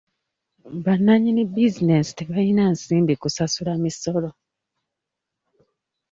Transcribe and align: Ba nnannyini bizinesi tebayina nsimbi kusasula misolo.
Ba 0.83 0.93
nnannyini 0.97 1.43
bizinesi 1.53 2.11
tebayina 2.17 2.63
nsimbi 2.73 3.13
kusasula 3.21 3.71
misolo. 3.83 4.29